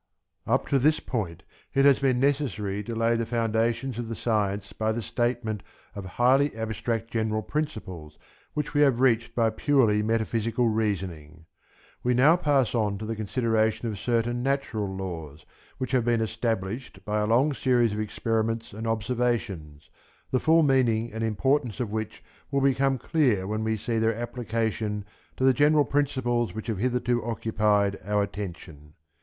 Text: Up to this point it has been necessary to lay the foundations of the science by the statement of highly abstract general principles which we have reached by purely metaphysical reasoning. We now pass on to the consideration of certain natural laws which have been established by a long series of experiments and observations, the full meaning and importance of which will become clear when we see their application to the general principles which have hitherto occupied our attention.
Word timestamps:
Up 0.47 0.65
to 0.69 0.79
this 0.79 0.99
point 0.99 1.43
it 1.75 1.85
has 1.85 1.99
been 1.99 2.19
necessary 2.19 2.83
to 2.85 2.95
lay 2.95 3.15
the 3.15 3.23
foundations 3.23 3.99
of 3.99 4.07
the 4.09 4.15
science 4.15 4.73
by 4.73 4.91
the 4.91 4.99
statement 5.03 5.61
of 5.93 6.05
highly 6.17 6.55
abstract 6.55 7.11
general 7.11 7.43
principles 7.43 8.17
which 8.55 8.73
we 8.73 8.81
have 8.81 8.99
reached 8.99 9.35
by 9.35 9.51
purely 9.51 10.01
metaphysical 10.01 10.67
reasoning. 10.67 11.45
We 12.01 12.15
now 12.15 12.35
pass 12.35 12.73
on 12.73 12.97
to 12.97 13.05
the 13.05 13.15
consideration 13.15 13.89
of 13.89 13.99
certain 13.99 14.41
natural 14.41 14.87
laws 14.91 15.45
which 15.77 15.91
have 15.91 16.05
been 16.05 16.19
established 16.21 17.05
by 17.05 17.19
a 17.19 17.27
long 17.27 17.53
series 17.53 17.93
of 17.93 17.99
experiments 17.99 18.73
and 18.73 18.87
observations, 18.87 19.91
the 20.31 20.39
full 20.39 20.63
meaning 20.63 21.13
and 21.13 21.23
importance 21.23 21.79
of 21.79 21.91
which 21.91 22.23
will 22.49 22.61
become 22.61 22.97
clear 22.97 23.45
when 23.45 23.63
we 23.63 23.77
see 23.77 23.99
their 23.99 24.15
application 24.15 25.05
to 25.37 25.43
the 25.43 25.53
general 25.53 25.85
principles 25.85 26.55
which 26.55 26.65
have 26.65 26.79
hitherto 26.79 27.23
occupied 27.23 27.99
our 28.03 28.23
attention. 28.23 28.93